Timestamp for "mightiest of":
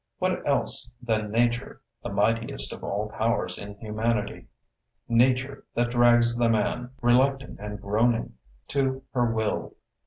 2.09-2.83